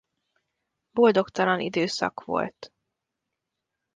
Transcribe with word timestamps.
Boldogtalan 0.91 1.59
időszak 1.59 2.19
volt. 2.23 2.73